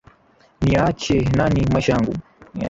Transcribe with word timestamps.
Niyaachie 0.61 1.17
nani 1.37 1.61
maisha 1.71 1.91
yangu? 1.93 2.13